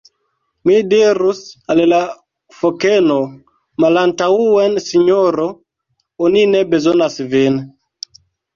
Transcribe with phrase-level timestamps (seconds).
[0.67, 1.41] "Mi dirus
[1.73, 1.99] al la
[2.61, 3.19] fokeno:
[3.85, 5.47] 'Malantaŭen Sinjoro!
[6.31, 7.65] oni ne bezonas vin.'"